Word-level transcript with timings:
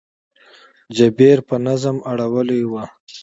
جبیر 0.95 1.37
په 1.47 1.55
نظم 1.67 1.97
اړولې 2.11 2.59
وه. 2.71 2.83